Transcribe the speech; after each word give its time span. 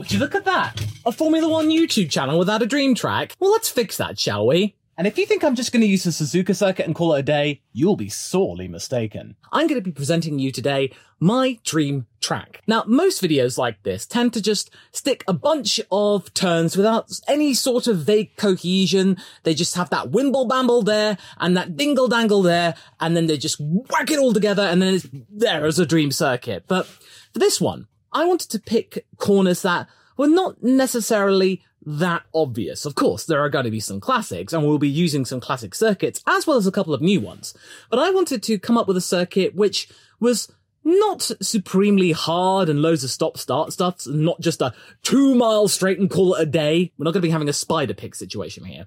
would 0.00 0.10
you 0.10 0.18
look 0.18 0.34
at 0.34 0.46
that? 0.46 0.82
A 1.04 1.12
Formula 1.12 1.46
One 1.46 1.68
YouTube 1.68 2.10
channel 2.10 2.38
without 2.38 2.62
a 2.62 2.66
dream 2.66 2.94
track? 2.94 3.36
Well, 3.38 3.52
let's 3.52 3.68
fix 3.68 3.98
that, 3.98 4.18
shall 4.18 4.46
we? 4.46 4.74
And 4.96 5.06
if 5.06 5.18
you 5.18 5.26
think 5.26 5.44
I'm 5.44 5.54
just 5.54 5.72
going 5.72 5.82
to 5.82 5.86
use 5.86 6.04
the 6.04 6.10
Suzuka 6.10 6.56
circuit 6.56 6.86
and 6.86 6.94
call 6.94 7.12
it 7.12 7.20
a 7.20 7.22
day, 7.22 7.60
you'll 7.74 7.96
be 7.96 8.08
sorely 8.08 8.66
mistaken. 8.66 9.36
I'm 9.52 9.66
going 9.66 9.78
to 9.78 9.84
be 9.84 9.92
presenting 9.92 10.38
you 10.38 10.52
today 10.52 10.92
my 11.20 11.58
dream 11.64 12.06
track. 12.22 12.62
Now, 12.66 12.84
most 12.86 13.22
videos 13.22 13.58
like 13.58 13.82
this 13.82 14.06
tend 14.06 14.32
to 14.32 14.40
just 14.40 14.70
stick 14.90 15.22
a 15.28 15.34
bunch 15.34 15.78
of 15.92 16.32
turns 16.32 16.78
without 16.78 17.10
any 17.28 17.52
sort 17.52 17.86
of 17.86 17.98
vague 17.98 18.34
cohesion. 18.36 19.18
They 19.42 19.52
just 19.52 19.74
have 19.74 19.90
that 19.90 20.10
wimble 20.10 20.48
bamble 20.48 20.80
there 20.80 21.18
and 21.36 21.54
that 21.58 21.76
dingle 21.76 22.08
dangle 22.08 22.40
there, 22.40 22.74
and 23.00 23.14
then 23.14 23.26
they 23.26 23.36
just 23.36 23.60
whack 23.60 24.10
it 24.10 24.18
all 24.18 24.32
together 24.32 24.62
and 24.62 24.80
then 24.80 24.94
it's 24.94 25.06
there 25.30 25.66
as 25.66 25.78
a 25.78 25.84
dream 25.84 26.10
circuit. 26.10 26.64
But 26.66 26.86
for 26.86 27.38
this 27.38 27.60
one, 27.60 27.86
I 28.12 28.24
wanted 28.24 28.50
to 28.50 28.58
pick 28.58 29.06
corners 29.16 29.62
that 29.62 29.88
were 30.16 30.28
not 30.28 30.62
necessarily 30.62 31.62
that 31.86 32.24
obvious. 32.34 32.84
Of 32.84 32.94
course, 32.94 33.24
there 33.24 33.40
are 33.40 33.48
going 33.48 33.64
to 33.64 33.70
be 33.70 33.80
some 33.80 34.00
classics, 34.00 34.52
and 34.52 34.66
we'll 34.66 34.78
be 34.78 34.88
using 34.88 35.24
some 35.24 35.40
classic 35.40 35.74
circuits, 35.74 36.22
as 36.26 36.46
well 36.46 36.56
as 36.56 36.66
a 36.66 36.72
couple 36.72 36.92
of 36.92 37.00
new 37.00 37.20
ones. 37.20 37.54
But 37.88 37.98
I 37.98 38.10
wanted 38.10 38.42
to 38.44 38.58
come 38.58 38.76
up 38.76 38.86
with 38.86 38.96
a 38.96 39.02
circuit 39.02 39.54
which 39.54 39.88
was 40.18 40.52
not 40.84 41.30
supremely 41.42 42.12
hard 42.12 42.68
and 42.68 42.80
loads 42.80 43.04
of 43.04 43.10
stop 43.10 43.38
start 43.38 43.72
stuff, 43.72 44.06
not 44.06 44.40
just 44.40 44.62
a 44.62 44.74
two 45.02 45.34
mile 45.34 45.68
straight 45.68 45.98
and 45.98 46.10
call 46.10 46.34
it 46.34 46.42
a 46.42 46.46
day. 46.46 46.92
We're 46.96 47.04
not 47.04 47.12
going 47.12 47.22
to 47.22 47.28
be 47.28 47.32
having 47.32 47.48
a 47.48 47.54
spider 47.54 47.94
pig 47.94 48.16
situation 48.16 48.64
here. 48.64 48.86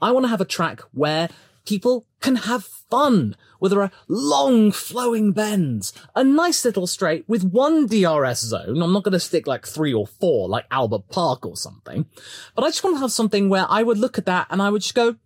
I 0.00 0.12
want 0.12 0.24
to 0.24 0.30
have 0.30 0.40
a 0.40 0.46
track 0.46 0.80
where 0.92 1.28
people 1.64 2.06
can 2.20 2.36
have 2.36 2.64
fun, 2.64 3.36
where 3.58 3.70
there 3.70 3.82
are 3.82 3.90
long 4.08 4.72
flowing 4.72 5.32
bends, 5.32 5.92
a 6.14 6.24
nice 6.24 6.64
little 6.64 6.86
straight 6.86 7.28
with 7.28 7.44
one 7.44 7.86
DRS 7.86 8.40
zone. 8.40 8.82
I'm 8.82 8.92
not 8.92 9.04
going 9.04 9.12
to 9.12 9.20
stick 9.20 9.46
like 9.46 9.66
three 9.66 9.92
or 9.92 10.06
four 10.06 10.48
like 10.48 10.66
Albert 10.70 11.08
Park 11.08 11.46
or 11.46 11.56
something, 11.56 12.06
but 12.54 12.64
I 12.64 12.68
just 12.68 12.84
want 12.84 12.96
to 12.96 13.00
have 13.00 13.12
something 13.12 13.48
where 13.48 13.66
I 13.68 13.82
would 13.82 13.98
look 13.98 14.18
at 14.18 14.26
that 14.26 14.46
and 14.50 14.62
I 14.62 14.70
would 14.70 14.82
just 14.82 14.94
go, 14.94 15.16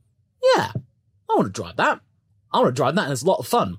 yeah, 0.54 0.72
I 0.74 1.34
want 1.34 1.46
to 1.54 1.62
drive 1.62 1.76
that. 1.76 2.00
I 2.52 2.60
want 2.60 2.74
to 2.74 2.80
drive 2.80 2.94
that 2.94 3.04
and 3.04 3.12
it's 3.12 3.22
a 3.22 3.26
lot 3.26 3.38
of 3.38 3.46
fun. 3.46 3.78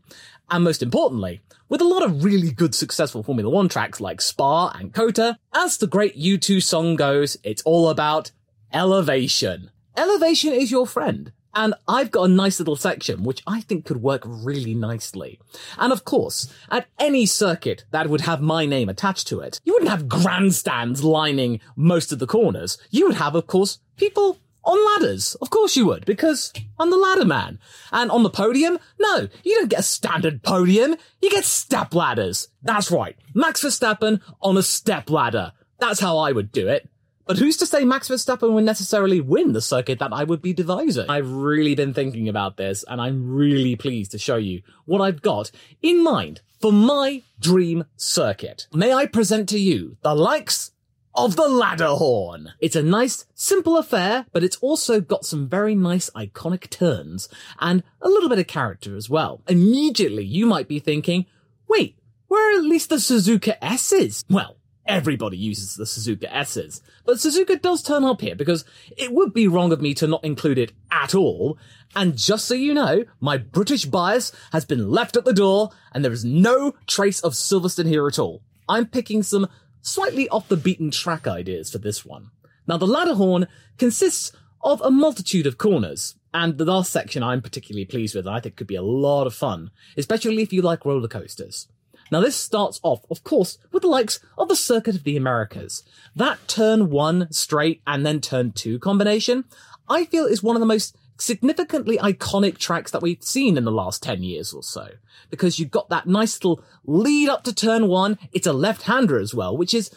And 0.51 0.63
most 0.63 0.81
importantly, 0.81 1.41
with 1.67 1.81
a 1.81 1.85
lot 1.85 2.03
of 2.03 2.23
really 2.23 2.51
good 2.51 2.73
successful 2.73 3.23
Formula 3.23 3.49
One 3.49 3.69
tracks 3.69 4.01
like 4.01 4.21
Spa 4.21 4.69
and 4.69 4.93
COTA, 4.93 5.37
as 5.53 5.77
the 5.77 5.87
great 5.87 6.17
U2 6.17 6.63
song 6.63 6.95
goes, 6.95 7.37
it's 7.43 7.61
all 7.63 7.89
about 7.89 8.31
elevation. 8.73 9.71
Elevation 9.95 10.53
is 10.53 10.71
your 10.71 10.87
friend. 10.87 11.31
And 11.59 11.73
I've 11.89 12.09
got 12.09 12.23
a 12.23 12.33
nice 12.33 12.57
little 12.57 12.77
section 12.77 13.25
which 13.25 13.43
I 13.45 13.59
think 13.59 13.83
could 13.83 14.01
work 14.01 14.21
really 14.25 14.73
nicely. 14.73 15.41
And 15.77 15.91
of 15.91 16.05
course, 16.05 16.47
at 16.71 16.87
any 16.97 17.25
circuit 17.25 17.83
that 17.91 18.07
would 18.07 18.21
have 18.21 18.39
my 18.39 18.65
name 18.65 18.87
attached 18.87 19.27
to 19.27 19.41
it, 19.41 19.59
you 19.65 19.73
wouldn't 19.73 19.91
have 19.91 20.07
grandstands 20.07 21.03
lining 21.03 21.59
most 21.75 22.13
of 22.13 22.19
the 22.19 22.27
corners. 22.27 22.77
You 22.91 23.07
would 23.07 23.17
have, 23.17 23.35
of 23.35 23.45
course, 23.47 23.79
people 23.97 24.39
on 24.63 25.01
ladders. 25.01 25.35
Of 25.41 25.49
course 25.49 25.75
you 25.75 25.85
would, 25.85 26.05
because 26.05 26.53
I'm 26.79 26.91
the 26.91 26.95
ladder 26.95 27.25
man. 27.25 27.59
And 27.91 28.09
on 28.09 28.23
the 28.23 28.29
podium, 28.29 28.79
no, 28.97 29.27
you 29.43 29.55
don't 29.55 29.69
get 29.69 29.81
a 29.81 29.83
standard 29.83 30.43
podium. 30.43 30.95
You 31.21 31.29
get 31.29 31.43
step 31.43 31.93
ladders. 31.93 32.47
That's 32.63 32.89
right. 32.89 33.17
Max 33.33 33.65
Verstappen 33.65 34.21
on 34.41 34.55
a 34.55 34.63
step 34.63 35.09
ladder. 35.09 35.51
That's 35.77 35.99
how 35.99 36.19
I 36.19 36.31
would 36.31 36.53
do 36.53 36.69
it. 36.69 36.89
But 37.29 37.37
who's 37.37 37.57
to 37.57 37.67
say 37.67 37.85
Max 37.85 38.09
Verstappen 38.09 38.53
would 38.53 38.63
necessarily 38.63 39.21
win 39.21 39.53
the 39.53 39.61
circuit 39.61 39.99
that 39.99 40.11
I 40.11 40.23
would 40.23 40.41
be 40.41 40.51
devising? 40.51 41.07
I've 41.11 41.29
really 41.29 41.75
been 41.75 41.93
thinking 41.93 42.27
about 42.27 42.57
this 42.57 42.83
and 42.87 42.99
I'm 42.99 43.31
really 43.31 43.75
pleased 43.75 44.09
to 44.13 44.17
show 44.17 44.37
you 44.37 44.63
what 44.85 44.99
I've 44.99 45.21
got 45.21 45.51
in 45.83 46.03
mind 46.03 46.41
for 46.59 46.73
my 46.73 47.21
dream 47.39 47.85
circuit. 47.95 48.65
May 48.73 48.93
I 48.93 49.05
present 49.05 49.47
to 49.49 49.59
you 49.59 49.97
the 50.01 50.15
likes 50.15 50.71
of 51.13 51.35
the 51.35 51.47
ladder 51.47 51.89
horn. 51.89 52.53
It's 52.59 52.75
a 52.75 52.81
nice, 52.81 53.27
simple 53.35 53.77
affair, 53.77 54.25
but 54.31 54.43
it's 54.43 54.57
also 54.57 54.99
got 54.99 55.23
some 55.23 55.47
very 55.47 55.75
nice 55.75 56.09
iconic 56.15 56.71
turns 56.71 57.29
and 57.59 57.83
a 58.01 58.09
little 58.09 58.29
bit 58.29 58.39
of 58.39 58.47
character 58.47 58.95
as 58.97 59.07
well. 59.07 59.43
Immediately 59.47 60.25
you 60.25 60.47
might 60.47 60.67
be 60.67 60.79
thinking, 60.79 61.27
wait, 61.67 61.95
where 62.27 62.55
are 62.55 62.57
at 62.57 62.65
least 62.65 62.89
the 62.89 62.95
Suzuka 62.95 63.55
S's? 63.61 64.25
Well, 64.31 64.55
everybody 64.89 65.37
uses 65.37 65.75
the 65.75 65.85
Suzuka 65.85 66.27
S's. 66.29 66.81
But 67.05 67.17
Suzuka 67.17 67.61
does 67.61 67.81
turn 67.81 68.03
up 68.03 68.19
here 68.19 68.35
because 68.35 68.65
it 68.97 69.13
would 69.13 69.33
be 69.33 69.47
wrong 69.47 69.71
of 69.71 69.81
me 69.81 69.93
to 69.93 70.07
not 70.07 70.25
include 70.25 70.57
it 70.57 70.73
at 70.91 71.15
all. 71.15 71.57
And 71.95 72.17
just 72.17 72.45
so 72.45 72.55
you 72.55 72.73
know, 72.73 73.05
my 73.21 73.37
British 73.37 73.85
bias 73.85 74.31
has 74.51 74.65
been 74.65 74.89
left 74.89 75.15
at 75.15 75.25
the 75.25 75.33
door 75.33 75.69
and 75.93 76.03
there 76.03 76.11
is 76.11 76.25
no 76.25 76.73
trace 76.87 77.21
of 77.21 77.33
Silverstone 77.33 77.87
here 77.87 78.07
at 78.07 78.19
all. 78.19 78.41
I'm 78.67 78.87
picking 78.87 79.23
some 79.23 79.47
slightly 79.81 80.27
off 80.29 80.49
the 80.49 80.57
beaten 80.57 80.91
track 80.91 81.27
ideas 81.27 81.71
for 81.71 81.77
this 81.77 82.03
one. 82.03 82.31
Now 82.67 82.77
the 82.77 82.87
ladder 82.87 83.13
horn 83.13 83.47
consists 83.77 84.31
of 84.61 84.81
a 84.81 84.91
multitude 84.91 85.47
of 85.47 85.57
corners, 85.57 86.15
and 86.33 86.57
the 86.57 86.65
last 86.65 86.91
section 86.91 87.23
I'm 87.23 87.41
particularly 87.41 87.85
pleased 87.85 88.13
with 88.13 88.27
I 88.27 88.41
think 88.41 88.57
could 88.57 88.67
be 88.67 88.75
a 88.75 88.81
lot 88.81 89.25
of 89.25 89.33
fun, 89.33 89.71
especially 89.95 90.41
if 90.41 90.51
you 90.51 90.61
like 90.61 90.85
roller 90.85 91.07
coasters. 91.07 91.67
Now 92.11 92.21
this 92.21 92.35
starts 92.35 92.79
off, 92.83 93.05
of 93.09 93.23
course, 93.23 93.57
with 93.71 93.83
the 93.83 93.89
likes 93.89 94.19
of 94.37 94.47
the 94.47 94.55
Circuit 94.55 94.95
of 94.95 95.03
the 95.03 95.17
Americas. 95.17 95.83
That 96.15 96.47
turn 96.47 96.89
one 96.89 97.31
straight 97.31 97.81
and 97.85 98.05
then 98.05 98.21
turn 98.21 98.51
two 98.51 98.79
combination, 98.79 99.45
I 99.87 100.05
feel 100.05 100.25
is 100.25 100.43
one 100.43 100.55
of 100.55 100.59
the 100.59 100.65
most 100.65 100.95
significantly 101.17 101.97
iconic 101.97 102.57
tracks 102.57 102.91
that 102.91 103.01
we've 103.01 103.23
seen 103.23 103.57
in 103.57 103.65
the 103.65 103.71
last 103.71 104.01
10 104.01 104.23
years 104.23 104.53
or 104.53 104.63
so. 104.63 104.89
Because 105.29 105.59
you've 105.59 105.71
got 105.71 105.89
that 105.89 106.07
nice 106.07 106.37
little 106.37 106.63
lead 106.85 107.29
up 107.29 107.43
to 107.43 107.53
turn 107.53 107.87
one. 107.87 108.17
It's 108.31 108.47
a 108.47 108.53
left-hander 108.53 109.19
as 109.19 109.35
well, 109.35 109.55
which 109.55 109.73
is 109.73 109.91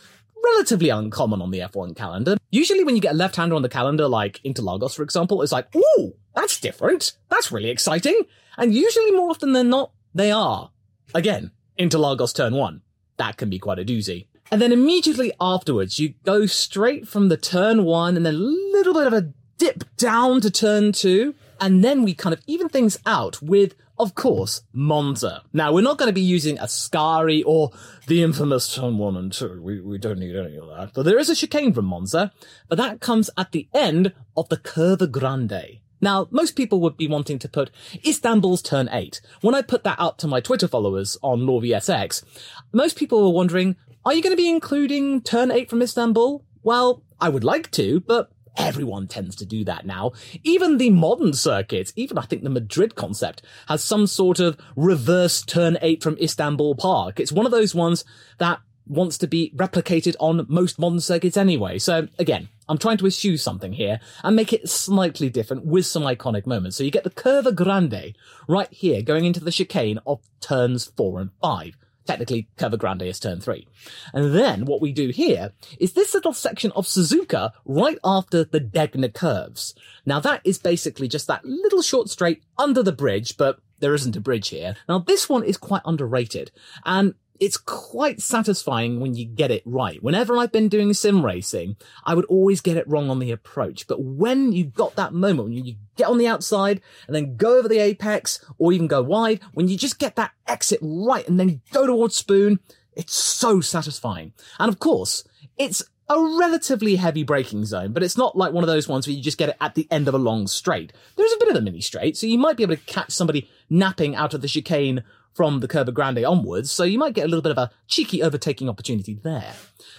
relatively 0.44 0.88
uncommon 0.88 1.40
on 1.40 1.50
the 1.50 1.60
F1 1.60 1.94
calendar. 1.94 2.36
Usually 2.50 2.84
when 2.84 2.96
you 2.96 3.00
get 3.00 3.14
a 3.14 3.16
left-hander 3.16 3.54
on 3.54 3.62
the 3.62 3.68
calendar, 3.68 4.08
like 4.08 4.40
Interlagos, 4.44 4.94
for 4.94 5.02
example, 5.02 5.42
it's 5.42 5.52
like, 5.52 5.74
ooh, 5.76 6.14
that's 6.34 6.58
different. 6.58 7.12
That's 7.28 7.52
really 7.52 7.70
exciting. 7.70 8.18
And 8.58 8.74
usually 8.74 9.12
more 9.12 9.30
often 9.30 9.52
than 9.52 9.70
not, 9.70 9.92
they 10.14 10.30
are. 10.30 10.70
Again, 11.14 11.52
Interlagos 11.78 12.34
turn 12.34 12.54
one. 12.54 12.82
That 13.16 13.36
can 13.36 13.50
be 13.50 13.58
quite 13.58 13.78
a 13.78 13.84
doozy. 13.84 14.26
And 14.50 14.60
then 14.60 14.72
immediately 14.72 15.32
afterwards, 15.40 15.98
you 15.98 16.14
go 16.24 16.46
straight 16.46 17.08
from 17.08 17.28
the 17.28 17.36
turn 17.36 17.84
one 17.84 18.16
and 18.16 18.26
then 18.26 18.34
a 18.34 18.38
little 18.38 18.92
bit 18.92 19.06
of 19.06 19.12
a 19.12 19.32
dip 19.56 19.84
down 19.96 20.40
to 20.42 20.50
turn 20.50 20.92
two. 20.92 21.34
And 21.60 21.82
then 21.82 22.02
we 22.02 22.12
kind 22.14 22.34
of 22.34 22.42
even 22.46 22.68
things 22.68 22.98
out 23.06 23.40
with, 23.40 23.74
of 23.98 24.14
course, 24.14 24.62
Monza. 24.72 25.42
Now, 25.52 25.72
we're 25.72 25.82
not 25.82 25.96
going 25.96 26.08
to 26.08 26.12
be 26.12 26.20
using 26.20 26.56
Ascari 26.56 27.42
or 27.46 27.70
the 28.08 28.22
infamous 28.22 28.74
turn 28.74 28.98
one 28.98 29.16
and 29.16 29.32
two. 29.32 29.62
We, 29.62 29.80
we 29.80 29.96
don't 29.96 30.18
need 30.18 30.36
any 30.36 30.56
of 30.56 30.66
that. 30.68 30.90
But 30.92 31.04
there 31.04 31.18
is 31.18 31.30
a 31.30 31.36
chicane 31.36 31.72
from 31.72 31.86
Monza, 31.86 32.32
but 32.68 32.78
that 32.78 33.00
comes 33.00 33.30
at 33.38 33.52
the 33.52 33.68
end 33.72 34.12
of 34.36 34.48
the 34.48 34.56
Curva 34.56 35.10
Grande. 35.10 35.78
Now, 36.02 36.28
most 36.30 36.56
people 36.56 36.80
would 36.80 36.96
be 36.96 37.08
wanting 37.08 37.38
to 37.38 37.48
put 37.48 37.70
Istanbul's 38.04 38.60
turn 38.60 38.88
8. 38.92 39.20
When 39.40 39.54
I 39.54 39.62
put 39.62 39.84
that 39.84 40.00
up 40.00 40.18
to 40.18 40.26
my 40.26 40.40
Twitter 40.40 40.68
followers 40.68 41.16
on 41.22 41.40
LawVSX, 41.40 42.24
most 42.72 42.96
people 42.98 43.22
were 43.22 43.34
wondering, 43.34 43.76
are 44.04 44.12
you 44.12 44.20
going 44.20 44.32
to 44.32 44.42
be 44.42 44.50
including 44.50 45.22
turn 45.22 45.52
8 45.52 45.70
from 45.70 45.80
Istanbul? 45.80 46.44
Well, 46.64 47.04
I 47.20 47.28
would 47.28 47.44
like 47.44 47.70
to, 47.72 48.00
but 48.00 48.32
everyone 48.56 49.06
tends 49.06 49.36
to 49.36 49.46
do 49.46 49.64
that 49.64 49.86
now. 49.86 50.12
Even 50.42 50.78
the 50.78 50.90
modern 50.90 51.32
circuits, 51.32 51.92
even 51.96 52.18
I 52.18 52.22
think 52.22 52.42
the 52.42 52.50
Madrid 52.50 52.96
concept, 52.96 53.42
has 53.68 53.82
some 53.82 54.08
sort 54.08 54.40
of 54.40 54.58
reverse 54.76 55.42
turn 55.42 55.78
8 55.80 56.02
from 56.02 56.18
Istanbul 56.18 56.74
Park. 56.74 57.20
It's 57.20 57.32
one 57.32 57.46
of 57.46 57.52
those 57.52 57.74
ones 57.74 58.04
that 58.38 58.60
wants 58.86 59.18
to 59.18 59.26
be 59.26 59.52
replicated 59.56 60.16
on 60.20 60.46
most 60.48 60.78
modern 60.78 61.00
circuits 61.00 61.36
anyway. 61.36 61.78
So 61.78 62.08
again, 62.18 62.48
I'm 62.68 62.78
trying 62.78 62.98
to 62.98 63.06
eschew 63.06 63.36
something 63.36 63.72
here 63.72 64.00
and 64.22 64.36
make 64.36 64.52
it 64.52 64.68
slightly 64.68 65.28
different 65.30 65.66
with 65.66 65.86
some 65.86 66.02
iconic 66.02 66.46
moments. 66.46 66.76
So 66.76 66.84
you 66.84 66.90
get 66.90 67.04
the 67.04 67.10
Curva 67.10 67.54
Grande 67.54 68.14
right 68.48 68.72
here 68.72 69.02
going 69.02 69.24
into 69.24 69.40
the 69.40 69.52
chicane 69.52 69.98
of 70.06 70.20
turns 70.40 70.86
four 70.86 71.20
and 71.20 71.30
five. 71.40 71.76
Technically, 72.04 72.48
Curva 72.56 72.78
Grande 72.78 73.02
is 73.02 73.20
turn 73.20 73.40
three. 73.40 73.66
And 74.12 74.34
then 74.34 74.64
what 74.64 74.80
we 74.80 74.92
do 74.92 75.10
here 75.10 75.52
is 75.78 75.92
this 75.92 76.14
little 76.14 76.32
section 76.32 76.72
of 76.72 76.86
Suzuka 76.86 77.52
right 77.64 77.98
after 78.02 78.44
the 78.44 78.60
Degner 78.60 79.12
curves. 79.12 79.74
Now 80.04 80.18
that 80.20 80.40
is 80.44 80.58
basically 80.58 81.06
just 81.06 81.28
that 81.28 81.44
little 81.44 81.82
short 81.82 82.08
straight 82.08 82.42
under 82.58 82.82
the 82.82 82.92
bridge, 82.92 83.36
but 83.36 83.60
there 83.78 83.94
isn't 83.94 84.16
a 84.16 84.20
bridge 84.20 84.48
here. 84.48 84.76
Now 84.88 84.98
this 84.98 85.28
one 85.28 85.44
is 85.44 85.56
quite 85.56 85.82
underrated 85.84 86.50
and 86.84 87.14
it's 87.40 87.56
quite 87.56 88.20
satisfying 88.20 89.00
when 89.00 89.14
you 89.14 89.24
get 89.24 89.50
it 89.50 89.62
right. 89.64 90.02
Whenever 90.02 90.36
I've 90.36 90.52
been 90.52 90.68
doing 90.68 90.92
sim 90.94 91.24
racing, 91.24 91.76
I 92.04 92.14
would 92.14 92.24
always 92.26 92.60
get 92.60 92.76
it 92.76 92.88
wrong 92.88 93.10
on 93.10 93.18
the 93.18 93.32
approach. 93.32 93.86
But 93.86 94.02
when 94.02 94.52
you've 94.52 94.74
got 94.74 94.96
that 94.96 95.12
moment, 95.12 95.48
when 95.48 95.64
you 95.64 95.74
get 95.96 96.08
on 96.08 96.18
the 96.18 96.28
outside 96.28 96.80
and 97.06 97.16
then 97.16 97.36
go 97.36 97.58
over 97.58 97.68
the 97.68 97.80
apex 97.80 98.44
or 98.58 98.72
even 98.72 98.86
go 98.86 99.02
wide, 99.02 99.40
when 99.54 99.68
you 99.68 99.76
just 99.76 99.98
get 99.98 100.16
that 100.16 100.32
exit 100.46 100.78
right 100.82 101.26
and 101.26 101.40
then 101.40 101.60
go 101.72 101.86
towards 101.86 102.16
spoon, 102.16 102.60
it's 102.94 103.14
so 103.14 103.60
satisfying. 103.60 104.32
And 104.58 104.68
of 104.68 104.78
course, 104.78 105.24
it's 105.58 105.82
a 106.08 106.20
relatively 106.20 106.96
heavy 106.96 107.22
braking 107.22 107.64
zone, 107.64 107.92
but 107.92 108.02
it's 108.02 108.18
not 108.18 108.36
like 108.36 108.52
one 108.52 108.64
of 108.64 108.68
those 108.68 108.86
ones 108.86 109.06
where 109.06 109.14
you 109.14 109.22
just 109.22 109.38
get 109.38 109.48
it 109.48 109.56
at 109.60 109.74
the 109.74 109.88
end 109.90 110.08
of 110.08 110.14
a 110.14 110.18
long 110.18 110.46
straight. 110.46 110.92
There's 111.16 111.32
a 111.32 111.38
bit 111.38 111.48
of 111.48 111.56
a 111.56 111.60
mini 111.60 111.80
straight, 111.80 112.16
so 112.16 112.26
you 112.26 112.38
might 112.38 112.56
be 112.56 112.62
able 112.62 112.76
to 112.76 112.82
catch 112.82 113.12
somebody 113.12 113.48
napping 113.70 114.14
out 114.14 114.34
of 114.34 114.42
the 114.42 114.48
chicane 114.48 115.02
from 115.34 115.60
the 115.60 115.68
Curva 115.68 115.92
Grande 115.92 116.24
onwards, 116.24 116.70
so 116.70 116.84
you 116.84 116.98
might 116.98 117.14
get 117.14 117.24
a 117.24 117.28
little 117.28 117.42
bit 117.42 117.52
of 117.52 117.58
a 117.58 117.70
cheeky 117.86 118.22
overtaking 118.22 118.68
opportunity 118.68 119.18
there. 119.22 119.54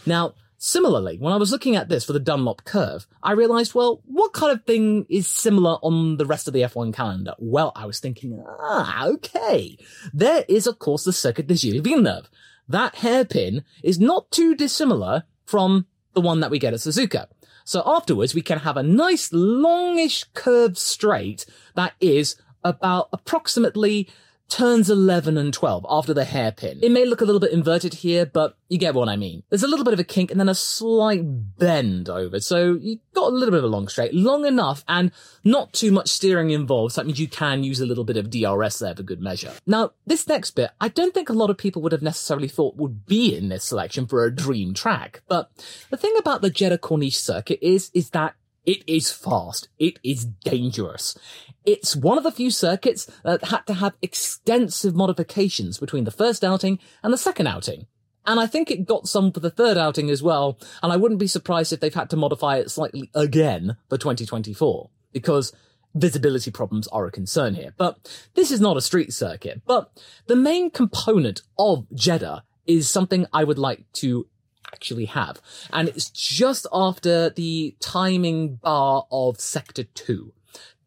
Now, 0.05 0.33
Similarly, 0.65 1.17
when 1.17 1.33
I 1.33 1.35
was 1.35 1.51
looking 1.51 1.75
at 1.75 1.89
this 1.89 2.05
for 2.05 2.13
the 2.13 2.21
Dunlop 2.21 2.63
curve, 2.63 3.05
I 3.21 3.33
realized, 3.33 3.75
well, 3.75 4.01
what 4.05 4.31
kind 4.31 4.49
of 4.53 4.63
thing 4.63 5.05
is 5.09 5.27
similar 5.27 5.71
on 5.81 6.15
the 6.15 6.25
rest 6.25 6.47
of 6.47 6.53
the 6.53 6.61
F1 6.61 6.93
calendar? 6.93 7.33
Well, 7.37 7.73
I 7.75 7.85
was 7.85 7.99
thinking, 7.99 8.41
ah, 8.47 9.07
okay. 9.07 9.77
There 10.13 10.45
is, 10.47 10.65
of 10.65 10.79
course, 10.79 11.03
the 11.03 11.11
Circuit 11.11 11.47
de 11.47 11.55
Gilles 11.55 11.81
Villeneuve. 11.81 12.29
That 12.69 12.95
hairpin 12.95 13.65
is 13.83 13.99
not 13.99 14.31
too 14.31 14.55
dissimilar 14.55 15.25
from 15.45 15.85
the 16.13 16.21
one 16.21 16.39
that 16.39 16.49
we 16.49 16.59
get 16.59 16.73
at 16.73 16.79
Suzuka. 16.79 17.27
So 17.65 17.83
afterwards, 17.85 18.33
we 18.33 18.41
can 18.41 18.59
have 18.59 18.77
a 18.77 18.83
nice 18.83 19.33
longish 19.33 20.23
curved 20.33 20.77
straight 20.77 21.45
that 21.75 21.91
is 21.99 22.37
about 22.63 23.09
approximately 23.11 24.07
turns 24.49 24.89
11 24.89 25.37
and 25.37 25.53
12 25.53 25.85
after 25.89 26.13
the 26.13 26.25
hairpin. 26.25 26.79
It 26.83 26.91
may 26.91 27.05
look 27.05 27.21
a 27.21 27.25
little 27.25 27.39
bit 27.39 27.51
inverted 27.51 27.95
here, 27.95 28.25
but 28.25 28.55
you 28.69 28.77
get 28.77 28.93
what 28.93 29.09
I 29.09 29.15
mean. 29.15 29.43
There's 29.49 29.63
a 29.63 29.67
little 29.67 29.85
bit 29.85 29.93
of 29.93 29.99
a 29.99 30.03
kink 30.03 30.29
and 30.29 30.39
then 30.39 30.49
a 30.49 30.55
slight 30.55 31.21
bend 31.57 32.09
over. 32.09 32.39
So 32.39 32.77
you've 32.79 32.99
got 33.13 33.31
a 33.31 33.35
little 33.35 33.51
bit 33.51 33.59
of 33.59 33.63
a 33.63 33.67
long 33.67 33.87
straight, 33.87 34.13
long 34.13 34.45
enough 34.45 34.83
and 34.87 35.11
not 35.43 35.73
too 35.73 35.91
much 35.91 36.09
steering 36.09 36.51
involved. 36.51 36.93
So 36.93 37.01
that 37.01 37.07
means 37.07 37.19
you 37.19 37.27
can 37.27 37.63
use 37.63 37.79
a 37.79 37.85
little 37.85 38.03
bit 38.03 38.17
of 38.17 38.29
DRS 38.29 38.79
there 38.79 38.95
for 38.95 39.03
good 39.03 39.21
measure. 39.21 39.53
Now, 39.65 39.91
this 40.05 40.27
next 40.27 40.51
bit, 40.51 40.71
I 40.79 40.87
don't 40.87 41.13
think 41.13 41.29
a 41.29 41.33
lot 41.33 41.49
of 41.49 41.57
people 41.57 41.81
would 41.81 41.91
have 41.91 42.01
necessarily 42.01 42.47
thought 42.47 42.75
would 42.75 43.05
be 43.05 43.35
in 43.35 43.49
this 43.49 43.63
selection 43.63 44.05
for 44.05 44.23
a 44.23 44.33
dream 44.33 44.73
track. 44.73 45.21
But 45.27 45.49
the 45.89 45.97
thing 45.97 46.15
about 46.19 46.41
the 46.41 46.49
Jeddah 46.49 46.77
Corniche 46.77 47.15
circuit 47.15 47.59
is, 47.61 47.89
is 47.93 48.11
that 48.11 48.35
it 48.65 48.83
is 48.87 49.11
fast. 49.11 49.67
It 49.77 49.99
is 50.03 50.25
dangerous. 50.25 51.17
It's 51.65 51.95
one 51.95 52.17
of 52.17 52.23
the 52.23 52.31
few 52.31 52.51
circuits 52.51 53.09
that 53.23 53.45
had 53.45 53.65
to 53.67 53.73
have 53.75 53.93
extensive 54.01 54.95
modifications 54.95 55.77
between 55.77 56.03
the 56.03 56.11
first 56.11 56.43
outing 56.43 56.79
and 57.01 57.13
the 57.13 57.17
second 57.17 57.47
outing. 57.47 57.87
And 58.25 58.39
I 58.39 58.47
think 58.47 58.71
it 58.71 58.85
got 58.85 59.07
some 59.07 59.31
for 59.31 59.41
the 59.41 59.49
third 59.49 59.77
outing 59.77 60.09
as 60.09 60.23
well. 60.23 60.57
And 60.81 60.93
I 60.93 60.97
wouldn't 60.97 61.19
be 61.19 61.27
surprised 61.27 61.73
if 61.73 61.79
they've 61.79 61.93
had 61.93 62.09
to 62.11 62.15
modify 62.15 62.57
it 62.57 62.71
slightly 62.71 63.09
again 63.13 63.77
for 63.89 63.97
2024 63.97 64.89
because 65.11 65.51
visibility 65.93 66.51
problems 66.51 66.87
are 66.87 67.05
a 67.05 67.11
concern 67.11 67.55
here. 67.55 67.73
But 67.77 68.25
this 68.33 68.51
is 68.51 68.61
not 68.61 68.77
a 68.77 68.81
street 68.81 69.13
circuit. 69.13 69.61
But 69.65 69.91
the 70.27 70.35
main 70.35 70.71
component 70.71 71.41
of 71.59 71.85
Jeddah 71.93 72.43
is 72.65 72.89
something 72.89 73.25
I 73.33 73.43
would 73.43 73.59
like 73.59 73.83
to 73.93 74.27
actually 74.73 75.05
have. 75.05 75.39
And 75.71 75.87
it's 75.89 76.09
just 76.09 76.67
after 76.73 77.29
the 77.29 77.75
timing 77.79 78.55
bar 78.55 79.05
of 79.11 79.39
sector 79.39 79.83
two. 79.83 80.33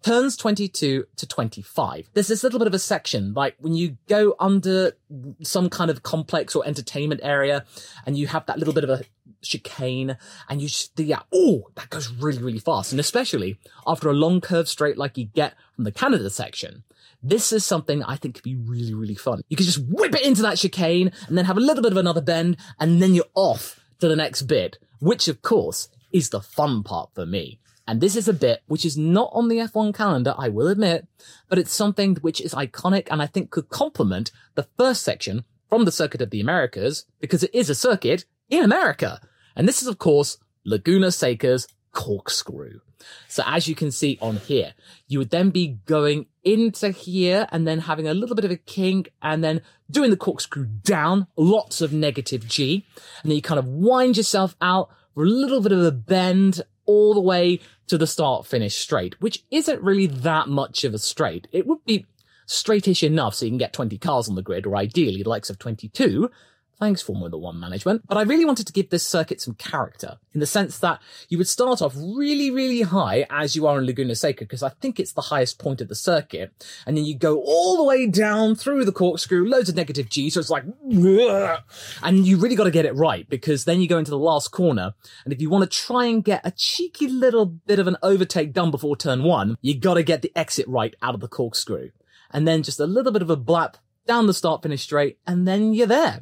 Turns 0.03 0.37
22 0.37 1.07
to 1.17 1.27
25. 1.27 2.11
There's 2.15 2.29
this 2.29 2.45
little 2.45 2.61
bit 2.61 2.69
of 2.69 2.75
a 2.75 2.79
section, 2.79 3.33
like 3.35 3.57
when 3.59 3.75
you 3.75 3.97
go 4.09 4.37
under 4.39 4.93
some 5.43 5.69
kind 5.69 5.91
of 5.91 6.05
complex 6.05 6.55
or 6.55 6.65
entertainment 6.65 7.23
area 7.25 7.65
and 8.05 8.17
you 8.17 8.29
have 8.29 8.47
that 8.47 8.59
little 8.59 8.75
bit 8.75 8.85
of 8.85 8.91
a 8.91 9.03
chicane 9.47 10.17
and 10.49 10.61
you 10.61 10.69
just, 10.69 10.99
yeah, 10.99 11.23
oh, 11.33 11.71
that 11.75 11.91
goes 11.91 12.13
really, 12.13 12.43
really 12.43 12.59
fast. 12.59 12.93
And 12.93 13.01
especially 13.01 13.59
after 13.87 14.09
a 14.09 14.15
long 14.15 14.41
curve 14.41 14.69
straight 14.69 14.99
like 14.99 15.17
you 15.17 15.27
get 15.27 15.55
from 15.75 15.85
the 15.85 15.93
Canada 15.93 16.31
section. 16.31 16.85
This 17.23 17.53
is 17.53 17.65
something 17.65 18.03
I 18.03 18.17
think 18.17 18.35
could 18.35 18.45
be 18.45 18.57
really, 18.57 18.95
really 18.95 19.15
fun. 19.15 19.41
You 19.49 19.57
could 19.57 19.67
just 19.67 19.85
whip 19.89 20.15
it 20.15 20.25
into 20.25 20.43
that 20.43 20.59
chicane 20.59 21.11
and 21.27 21.37
then 21.37 21.45
have 21.47 21.57
a 21.57 21.61
little 21.61 21.83
bit 21.83 21.93
of 21.93 21.99
another 21.99 22.21
bend 22.21 22.57
and 22.79 23.03
then 23.03 23.15
you're 23.15 23.25
off 23.35 23.81
to 24.01 24.09
the 24.09 24.17
next 24.17 24.43
bit, 24.43 24.79
which 25.01 25.29
of 25.29 25.43
course 25.43 25.89
is 26.13 26.31
the 26.31 26.41
fun 26.41 26.83
part 26.83 27.11
for 27.15 27.27
me. 27.27 27.59
And 27.89 28.01
this 28.01 28.17
is 28.17 28.29
a 28.29 28.33
bit 28.33 28.63
which 28.67 28.85
is 28.85 28.97
not 28.97 29.31
on 29.33 29.49
the 29.49 29.59
F1 29.59 29.95
calendar, 29.95 30.35
I 30.37 30.49
will 30.49 30.69
admit, 30.69 31.07
but 31.49 31.59
it's 31.59 31.73
something 31.73 32.17
which 32.17 32.41
is 32.41 32.55
iconic 32.55 33.09
and 33.11 33.23
I 33.23 33.27
think 33.27 33.51
could 33.51 33.69
complement 33.69 34.31
the 34.55 34.67
first 34.77 35.03
section 35.03 35.45
from 35.69 35.85
the 35.85 35.93
Circuit 35.93 36.23
of 36.23 36.31
the 36.31 36.41
Americas 36.41 37.07
because 37.21 37.43
it 37.43 37.55
is 37.55 37.71
a 37.71 37.75
circuit 37.75 38.25
in 38.49 38.65
America. 38.65 39.21
And 39.57 39.67
this 39.67 39.83
is, 39.83 39.89
of 39.89 39.99
course, 39.99 40.39
Laguna 40.65 41.11
Seca's 41.11 41.67
corkscrew. 41.93 42.81
So 43.29 43.43
as 43.47 43.69
you 43.69 43.75
can 43.75 43.91
see 43.91 44.19
on 44.21 44.37
here, 44.37 44.75
you 45.09 45.19
would 45.19 45.31
then 45.31 45.51
be 45.51 45.79
going 45.87 46.27
into 46.45 46.91
here 46.91 47.47
and 47.51 47.67
then 47.67 47.81
having 47.81 48.07
a 48.07 48.15
little 48.15 48.37
bit 48.37 48.45
of 48.45 48.51
a 48.51 48.57
kink 48.57 49.13
and 49.23 49.43
then 49.43 49.63
doing 49.91 50.11
the 50.11 50.17
corkscrew 50.17 50.67
down, 50.67 51.27
lots 51.37 51.81
of 51.81 51.93
negative 51.93 52.47
G. 52.47 52.85
And 53.23 53.31
then 53.31 53.37
you 53.37 53.43
kind 53.43 53.59
of 53.59 53.67
wind 53.67 54.17
yourself 54.17 54.57
out 54.61 54.91
for 55.15 55.25
a 55.25 55.29
little 55.29 55.61
bit 55.61 55.73
of 55.73 55.83
a 55.83 55.93
bend 55.93 56.63
all 56.85 57.15
the 57.15 57.21
way 57.21 57.61
to 57.89 57.99
the 57.99 58.07
start 58.07 58.47
finish 58.47 58.77
straight, 58.77 59.21
which 59.21 59.45
isn't 59.51 59.83
really 59.83 60.07
that 60.07 60.49
much 60.49 60.85
of 60.85 60.95
a 60.95 60.99
straight. 60.99 61.49
It 61.53 61.67
would 61.67 61.85
be 61.85 62.07
straightish 62.47 63.03
enough 63.03 63.35
so 63.35 63.45
you 63.45 63.51
can 63.51 63.59
get 63.59 63.73
20 63.73 63.99
cars 63.99 64.29
on 64.29 64.35
the 64.35 64.43
grid 64.43 64.67
or 64.67 64.77
ideally 64.77 65.23
the 65.23 65.29
likes 65.29 65.51
of 65.51 65.59
22, 65.59 66.31
Thanks, 66.79 67.01
Formula 67.01 67.39
One 67.39 67.59
management. 67.59 68.03
But 68.07 68.19
I 68.19 68.23
really 68.23 68.45
wanted 68.45 68.67
to 68.67 68.73
give 68.73 68.91
this 68.91 69.07
circuit 69.07 69.41
some 69.41 69.55
character 69.55 70.19
in 70.35 70.41
the 70.41 70.47
sense 70.47 70.79
that 70.81 71.01
you 71.31 71.39
would 71.39 71.49
start 71.49 71.81
off 71.81 71.95
really, 71.97 72.51
really 72.51 72.83
high 72.83 73.27
as 73.31 73.57
you 73.57 73.67
are 73.67 73.79
in 73.79 73.87
Laguna 73.87 74.15
Seca, 74.15 74.45
because 74.45 74.63
I 74.63 74.69
think 74.69 75.01
it's 75.01 75.15
the 75.15 75.23
highest 75.23 75.59
point 75.59 75.81
of 75.81 75.89
the 75.89 75.95
circuit. 75.95 76.53
And 76.87 76.95
then 76.95 77.07
you 77.07 77.17
go 77.17 77.41
all 77.41 77.79
the 77.79 77.85
way 77.85 78.07
down 78.07 78.57
through 78.57 78.85
the 78.85 78.93
corkscrew, 78.93 79.49
loads 79.49 79.71
of 79.71 79.77
negative 79.77 80.11
G. 80.11 80.29
So 80.29 80.39
it's 80.39 80.51
like, 80.51 80.65
and 82.03 82.27
you 82.27 82.37
really 82.37 82.57
got 82.57 82.65
to 82.65 82.71
get 82.71 82.85
it 82.85 82.95
right 82.95 83.27
because 83.31 83.65
then 83.65 83.81
you 83.81 83.89
go 83.89 83.99
into 83.99 84.11
the 84.11 84.19
last 84.19 84.49
corner. 84.49 84.93
And 85.25 85.33
if 85.33 85.41
you 85.41 85.49
want 85.49 85.71
to 85.71 85.79
try 85.79 86.05
and 86.05 86.23
get 86.23 86.43
a 86.45 86.51
cheeky 86.51 87.09
little 87.09 87.47
bit 87.47 87.79
of 87.79 87.87
an 87.87 87.97
overtake 88.03 88.53
done 88.53 88.71
before 88.71 88.97
turn 88.97 89.23
one, 89.23 89.57
you 89.63 89.79
got 89.79 89.95
to 89.95 90.03
get 90.03 90.21
the 90.21 90.33
exit 90.37 90.69
right 90.69 90.95
out 91.01 91.15
of 91.15 91.23
the 91.23 91.29
corkscrew. 91.29 91.91
And 92.33 92.47
then 92.47 92.63
just 92.63 92.81
a 92.81 92.87
little 92.87 93.13
bit 93.13 93.23
of 93.23 93.31
a 93.31 93.37
blap 93.37 93.77
down 94.07 94.27
the 94.27 94.35
start 94.35 94.63
finish 94.63 94.83
straight, 94.83 95.19
and 95.27 95.47
then 95.47 95.75
you're 95.75 95.87
there. 95.87 96.21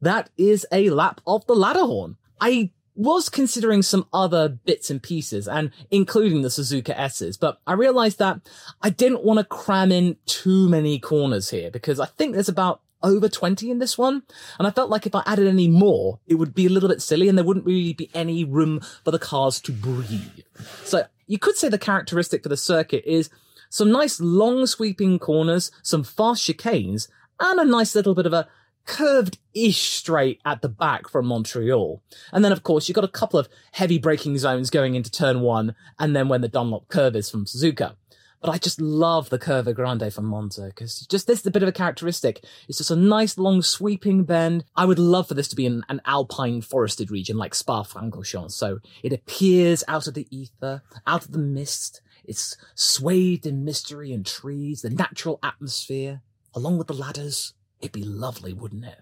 That 0.00 0.30
is 0.36 0.66
a 0.72 0.90
lap 0.90 1.20
of 1.26 1.46
the 1.46 1.54
ladder 1.54 1.80
horn. 1.80 2.16
I 2.40 2.70
was 2.94 3.28
considering 3.28 3.82
some 3.82 4.06
other 4.12 4.48
bits 4.48 4.90
and 4.90 5.02
pieces 5.02 5.46
and 5.46 5.70
including 5.90 6.42
the 6.42 6.48
Suzuka 6.48 6.98
S's, 6.98 7.36
but 7.36 7.60
I 7.66 7.74
realized 7.74 8.18
that 8.18 8.40
I 8.80 8.90
didn't 8.90 9.22
want 9.22 9.38
to 9.38 9.44
cram 9.44 9.92
in 9.92 10.16
too 10.24 10.68
many 10.68 10.98
corners 10.98 11.50
here 11.50 11.70
because 11.70 12.00
I 12.00 12.06
think 12.06 12.32
there's 12.32 12.48
about 12.48 12.80
over 13.02 13.28
20 13.28 13.70
in 13.70 13.78
this 13.78 13.98
one. 13.98 14.22
And 14.58 14.66
I 14.66 14.70
felt 14.70 14.90
like 14.90 15.06
if 15.06 15.14
I 15.14 15.22
added 15.26 15.46
any 15.46 15.68
more, 15.68 16.20
it 16.26 16.36
would 16.36 16.54
be 16.54 16.66
a 16.66 16.70
little 16.70 16.88
bit 16.88 17.02
silly 17.02 17.28
and 17.28 17.36
there 17.36 17.44
wouldn't 17.44 17.66
really 17.66 17.92
be 17.92 18.10
any 18.14 18.44
room 18.44 18.80
for 19.04 19.10
the 19.10 19.18
cars 19.18 19.60
to 19.62 19.72
breathe. 19.72 20.40
So 20.84 21.06
you 21.26 21.38
could 21.38 21.56
say 21.56 21.68
the 21.68 21.78
characteristic 21.78 22.42
for 22.42 22.48
the 22.48 22.56
circuit 22.56 23.04
is 23.06 23.30
some 23.68 23.90
nice 23.90 24.20
long 24.20 24.66
sweeping 24.66 25.18
corners, 25.18 25.70
some 25.82 26.04
fast 26.04 26.42
chicanes, 26.42 27.08
and 27.40 27.60
a 27.60 27.64
nice 27.64 27.94
little 27.94 28.14
bit 28.14 28.26
of 28.26 28.32
a 28.32 28.48
curved-ish 28.86 29.82
straight 29.90 30.40
at 30.44 30.62
the 30.62 30.68
back 30.68 31.08
from 31.08 31.26
Montreal. 31.26 32.02
And 32.32 32.44
then, 32.44 32.52
of 32.52 32.62
course, 32.62 32.88
you've 32.88 32.94
got 32.94 33.04
a 33.04 33.08
couple 33.08 33.38
of 33.38 33.48
heavy 33.72 33.98
braking 33.98 34.38
zones 34.38 34.70
going 34.70 34.94
into 34.94 35.10
turn 35.10 35.40
one, 35.40 35.74
and 35.98 36.14
then 36.14 36.28
when 36.28 36.40
the 36.40 36.48
Dunlop 36.48 36.88
curve 36.88 37.16
is 37.16 37.30
from 37.30 37.46
Suzuka. 37.46 37.96
But 38.40 38.50
I 38.50 38.58
just 38.58 38.80
love 38.80 39.30
the 39.30 39.38
Curva 39.38 39.74
Grande 39.74 40.12
from 40.12 40.26
Monza 40.26 40.66
because 40.66 41.00
just 41.06 41.26
this 41.26 41.40
is 41.40 41.46
a 41.46 41.50
bit 41.50 41.62
of 41.62 41.68
a 41.68 41.72
characteristic. 41.72 42.44
It's 42.68 42.78
just 42.78 42.90
a 42.90 42.96
nice 42.96 43.38
long 43.38 43.62
sweeping 43.62 44.24
bend. 44.24 44.64
I 44.76 44.84
would 44.84 44.98
love 44.98 45.26
for 45.28 45.34
this 45.34 45.48
to 45.48 45.56
be 45.56 45.66
in 45.66 45.82
an 45.88 46.00
alpine 46.04 46.60
forested 46.60 47.10
region 47.10 47.38
like 47.38 47.54
Spa-Francorchamps. 47.54 48.52
So 48.52 48.78
it 49.02 49.12
appears 49.12 49.82
out 49.88 50.06
of 50.06 50.14
the 50.14 50.28
ether, 50.30 50.82
out 51.06 51.24
of 51.24 51.32
the 51.32 51.38
mist. 51.38 52.02
It's 52.24 52.56
swathed 52.74 53.46
in 53.46 53.64
mystery 53.64 54.12
and 54.12 54.24
trees, 54.24 54.82
the 54.82 54.90
natural 54.90 55.38
atmosphere, 55.42 56.22
along 56.56 56.78
with 56.78 56.88
the 56.88 56.94
ladders 56.94 57.54
It'd 57.80 57.92
be 57.92 58.04
lovely, 58.04 58.52
wouldn't 58.52 58.84
it? 58.84 59.00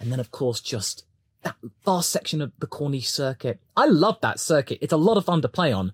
And 0.00 0.10
then, 0.10 0.20
of 0.20 0.30
course, 0.30 0.60
just 0.60 1.04
that 1.42 1.56
vast 1.84 2.10
section 2.10 2.40
of 2.40 2.52
the 2.58 2.66
Corniche 2.66 3.06
circuit. 3.06 3.60
I 3.76 3.86
love 3.86 4.18
that 4.20 4.40
circuit. 4.40 4.78
It's 4.80 4.92
a 4.92 4.98
lot 4.98 5.16
of 5.16 5.24
fun 5.24 5.42
to 5.42 5.48
play 5.48 5.72
on. 5.72 5.92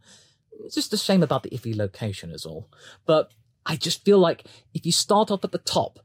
It's 0.65 0.75
just 0.75 0.93
a 0.93 0.99
shame 0.99 1.23
about 1.23 1.43
the 1.43 1.51
iffy 1.51 1.77
location 1.77 2.31
is 2.31 2.47
all. 2.47 2.69
But 3.05 3.33
I 3.67 3.77
just 3.77 4.05
feel 4.05 4.19
like 4.19 4.45
if 4.73 4.87
you 4.87 4.93
start 4.93 5.31
off 5.31 5.45
at 5.45 5.53
the 5.53 5.59
top, 5.59 5.99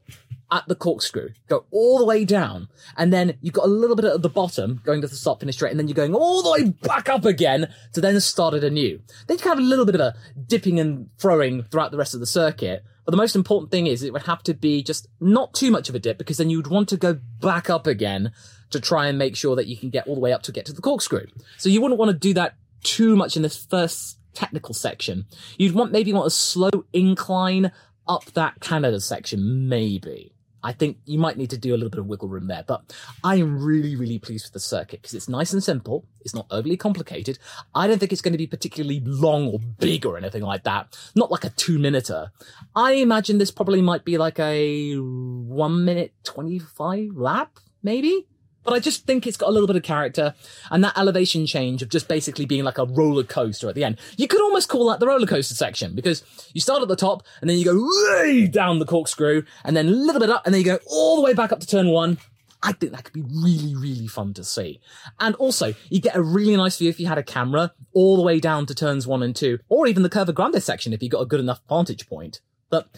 at 0.49 0.65
the 0.67 0.75
corkscrew, 0.75 1.29
go 1.49 1.65
all 1.71 1.97
the 1.97 2.05
way 2.05 2.23
down, 2.23 2.69
and 2.95 3.11
then 3.11 3.37
you've 3.41 3.53
got 3.53 3.65
a 3.65 3.69
little 3.69 3.97
bit 3.97 4.05
at 4.05 4.21
the 4.21 4.29
bottom 4.29 4.81
going 4.85 5.01
to 5.01 5.07
the 5.07 5.15
start 5.15 5.41
finish 5.41 5.55
straight, 5.55 5.71
and 5.71 5.79
then 5.79 5.89
you're 5.89 5.95
going 5.95 6.15
all 6.15 6.41
the 6.41 6.51
way 6.51 6.69
back 6.69 7.09
up 7.09 7.25
again 7.25 7.73
to 7.91 7.99
then 7.99 8.17
start 8.21 8.53
it 8.53 8.63
anew. 8.63 8.99
Then 9.27 9.37
you 9.37 9.43
can 9.43 9.49
have 9.49 9.59
a 9.59 9.61
little 9.61 9.85
bit 9.85 9.95
of 9.95 10.01
a 10.01 10.15
dipping 10.47 10.79
and 10.79 11.09
throwing 11.17 11.63
throughout 11.63 11.91
the 11.91 11.97
rest 11.97 12.13
of 12.13 12.21
the 12.21 12.25
circuit, 12.25 12.85
but 13.07 13.11
the 13.11 13.17
most 13.17 13.37
important 13.37 13.71
thing 13.71 13.87
is 13.87 14.03
it 14.03 14.11
would 14.11 14.23
have 14.23 14.43
to 14.43 14.53
be 14.53 14.83
just 14.83 15.07
not 15.21 15.53
too 15.53 15.71
much 15.71 15.87
of 15.87 15.95
a 15.95 15.99
dip 15.99 16.17
because 16.17 16.35
then 16.35 16.49
you'd 16.49 16.67
want 16.67 16.89
to 16.89 16.97
go 16.97 17.17
back 17.39 17.69
up 17.69 17.87
again 17.87 18.33
to 18.69 18.81
try 18.81 19.07
and 19.07 19.17
make 19.17 19.37
sure 19.37 19.55
that 19.55 19.65
you 19.65 19.77
can 19.77 19.89
get 19.89 20.05
all 20.07 20.15
the 20.15 20.19
way 20.19 20.33
up 20.33 20.43
to 20.43 20.51
get 20.51 20.65
to 20.65 20.73
the 20.73 20.81
corkscrew. 20.81 21.25
So 21.57 21.69
you 21.69 21.79
wouldn't 21.79 21.97
want 21.97 22.11
to 22.11 22.17
do 22.17 22.33
that 22.33 22.55
too 22.83 23.15
much 23.15 23.37
in 23.37 23.43
this 23.43 23.55
first 23.55 24.19
technical 24.33 24.73
section. 24.73 25.25
You'd 25.57 25.73
want 25.73 25.93
maybe 25.93 26.11
want 26.11 26.27
a 26.27 26.31
slow 26.31 26.69
incline 26.91 27.71
up 28.09 28.25
that 28.33 28.59
Canada 28.59 28.99
section, 28.99 29.69
maybe. 29.69 30.33
I 30.63 30.73
think 30.73 30.97
you 31.05 31.19
might 31.19 31.37
need 31.37 31.49
to 31.51 31.57
do 31.57 31.73
a 31.73 31.77
little 31.77 31.89
bit 31.89 31.99
of 31.99 32.07
wiggle 32.07 32.27
room 32.27 32.47
there, 32.47 32.63
but 32.67 32.93
I 33.23 33.35
am 33.35 33.63
really, 33.63 33.95
really 33.95 34.19
pleased 34.19 34.45
with 34.45 34.53
the 34.53 34.59
circuit 34.59 35.01
because 35.01 35.13
it's 35.13 35.29
nice 35.29 35.53
and 35.53 35.63
simple. 35.63 36.05
It's 36.21 36.33
not 36.33 36.47
overly 36.51 36.77
complicated. 36.77 37.39
I 37.73 37.87
don't 37.87 37.99
think 37.99 38.11
it's 38.11 38.21
going 38.21 38.33
to 38.33 38.37
be 38.37 38.47
particularly 38.47 39.01
long 39.01 39.47
or 39.49 39.59
big 39.59 40.05
or 40.05 40.17
anything 40.17 40.43
like 40.43 40.63
that. 40.63 40.97
Not 41.15 41.31
like 41.31 41.43
a 41.43 41.49
two 41.51 41.79
minuter. 41.79 42.31
I 42.75 42.93
imagine 42.93 43.37
this 43.37 43.51
probably 43.51 43.81
might 43.81 44.03
be 44.03 44.17
like 44.17 44.39
a 44.39 44.95
one 44.95 45.85
minute 45.85 46.13
25 46.23 47.15
lap, 47.15 47.59
maybe 47.83 48.27
But 48.67 48.73
I 48.73 48.79
just 48.79 49.05
think 49.05 49.25
it's 49.25 49.37
got 49.37 49.47
a 49.47 49.53
little 49.53 49.65
bit 49.65 49.77
of 49.77 49.83
character 49.83 50.35
and 50.71 50.83
that 50.83 50.97
elevation 50.97 51.45
change 51.45 51.81
of 51.81 51.87
just 51.87 52.09
basically 52.09 52.45
being 52.45 52.65
like 52.65 52.77
a 52.77 52.83
roller 52.83 53.23
coaster 53.23 53.69
at 53.69 53.75
the 53.75 53.85
end. 53.85 53.97
You 54.17 54.27
could 54.27 54.41
almost 54.41 54.67
call 54.67 54.89
that 54.89 54.99
the 54.99 55.07
roller 55.07 55.25
coaster 55.25 55.55
section 55.55 55.95
because 55.95 56.21
you 56.53 56.59
start 56.59 56.81
at 56.81 56.89
the 56.89 56.97
top 56.97 57.23
and 57.39 57.49
then 57.49 57.57
you 57.57 57.63
go 57.63 57.89
way 58.19 58.45
down 58.45 58.79
the 58.79 58.85
corkscrew 58.85 59.43
and 59.63 59.77
then 59.77 59.87
a 59.87 59.91
little 59.91 60.19
bit 60.19 60.29
up 60.29 60.45
and 60.45 60.53
then 60.53 60.59
you 60.59 60.65
go 60.65 60.79
all 60.85 61.15
the 61.15 61.21
way 61.21 61.33
back 61.33 61.53
up 61.53 61.61
to 61.61 61.65
turn 61.65 61.87
one. 61.87 62.17
I 62.61 62.73
think 62.73 62.91
that 62.91 63.05
could 63.05 63.13
be 63.13 63.21
really, 63.21 63.73
really 63.73 64.07
fun 64.07 64.33
to 64.33 64.43
see. 64.43 64.81
And 65.17 65.33
also, 65.35 65.73
you 65.89 66.01
get 66.01 66.17
a 66.17 66.21
really 66.21 66.57
nice 66.57 66.77
view 66.77 66.89
if 66.89 66.99
you 66.99 67.07
had 67.07 67.17
a 67.17 67.23
camera 67.23 67.71
all 67.93 68.17
the 68.17 68.23
way 68.23 68.41
down 68.41 68.65
to 68.65 68.75
turns 68.75 69.07
one 69.07 69.23
and 69.23 69.33
two, 69.33 69.59
or 69.69 69.87
even 69.87 70.03
the 70.03 70.09
Curva 70.09 70.33
Grande 70.33 70.61
section 70.61 70.91
if 70.91 71.01
you 71.01 71.07
got 71.07 71.21
a 71.21 71.25
good 71.25 71.39
enough 71.39 71.61
vantage 71.69 72.09
point. 72.09 72.41
But 72.69 72.89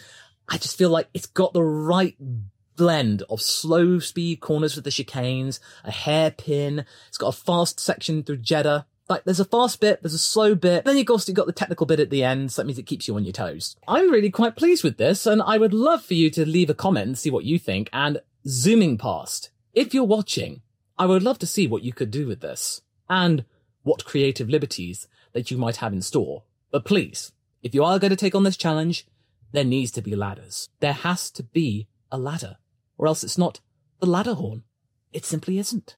I 0.47 0.57
just 0.57 0.79
feel 0.79 0.89
like 0.89 1.09
it's 1.13 1.27
got 1.27 1.53
the 1.53 1.61
right 1.61 2.15
blend 2.79 3.23
of 3.29 3.41
slow 3.41 3.99
speed 3.99 4.39
corners 4.39 4.75
with 4.75 4.85
the 4.85 4.89
chicanes, 4.89 5.59
a 5.83 5.91
hairpin. 5.91 6.85
It's 7.09 7.17
got 7.17 7.35
a 7.35 7.37
fast 7.37 7.77
section 7.77 8.23
through 8.23 8.37
Jeddah. 8.37 8.85
Like 9.09 9.25
there's 9.25 9.41
a 9.41 9.45
fast 9.45 9.81
bit, 9.81 10.01
there's 10.01 10.13
a 10.13 10.17
slow 10.19 10.55
bit, 10.55 10.85
then 10.85 10.95
you've 10.95 11.09
also 11.09 11.33
got 11.33 11.45
the 11.45 11.51
technical 11.51 11.85
bit 11.85 11.99
at 11.99 12.09
the 12.09 12.23
end, 12.23 12.53
so 12.53 12.61
that 12.61 12.65
means 12.65 12.79
it 12.79 12.85
keeps 12.85 13.05
you 13.05 13.15
on 13.17 13.25
your 13.25 13.33
toes. 13.33 13.75
I'm 13.85 14.09
really 14.09 14.29
quite 14.29 14.55
pleased 14.55 14.81
with 14.81 14.97
this, 14.97 15.25
and 15.25 15.41
I 15.41 15.57
would 15.57 15.73
love 15.73 16.05
for 16.05 16.13
you 16.13 16.29
to 16.29 16.45
leave 16.45 16.69
a 16.69 16.73
comment 16.73 17.07
and 17.07 17.17
see 17.17 17.29
what 17.29 17.43
you 17.43 17.59
think, 17.59 17.89
and 17.91 18.21
zooming 18.47 18.97
past. 18.97 19.49
If 19.73 19.93
you're 19.93 20.05
watching, 20.05 20.61
I 20.97 21.05
would 21.05 21.23
love 21.23 21.39
to 21.39 21.47
see 21.47 21.67
what 21.67 21.83
you 21.83 21.91
could 21.91 22.11
do 22.11 22.27
with 22.27 22.39
this, 22.39 22.81
and 23.09 23.43
what 23.83 24.05
creative 24.05 24.47
liberties 24.47 25.07
that 25.33 25.51
you 25.51 25.57
might 25.57 25.77
have 25.77 25.91
in 25.91 26.01
store. 26.01 26.43
But 26.71 26.85
please, 26.85 27.33
if 27.61 27.73
you 27.75 27.83
are 27.83 27.99
going 27.99 28.11
to 28.11 28.15
take 28.15 28.35
on 28.35 28.43
this 28.43 28.57
challenge, 28.57 29.05
there 29.51 29.65
needs 29.65 29.91
to 29.93 30.01
be 30.01 30.15
ladders. 30.15 30.69
There 30.79 30.93
has 30.93 31.31
to 31.31 31.43
be 31.43 31.87
a 32.11 32.17
ladder, 32.17 32.57
or 32.99 33.07
else 33.07 33.23
it's 33.23 33.37
not 33.37 33.61
the 33.99 34.05
ladder 34.05 34.35
horn. 34.35 34.63
It 35.11 35.25
simply 35.25 35.57
isn't. 35.57 35.95